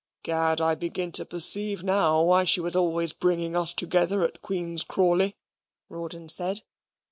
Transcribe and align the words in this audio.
"Gad, 0.23 0.59
I 0.59 0.73
begin 0.73 1.11
to 1.11 1.25
perceive 1.25 1.83
now 1.83 2.23
why 2.23 2.43
she 2.43 2.59
was 2.59 2.75
always 2.75 3.13
bringing 3.13 3.55
us 3.55 3.71
together 3.71 4.23
at 4.23 4.41
Queen's 4.41 4.83
Crawley," 4.83 5.35
Rawdon 5.89 6.27
said. 6.27 6.63